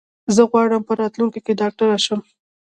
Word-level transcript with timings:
زه 0.35 0.41
غواړم 0.51 0.81
په 0.85 0.93
راتلونکي 1.01 1.39
کې 1.45 1.57
ډاکټر 1.61 1.87
شم. 2.05 2.19